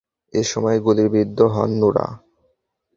এ 0.33 0.41
সময় 0.43 0.77
গুলিবিদ্ধ 0.79 1.39
হন 1.53 1.69
নুরা। 1.81 2.07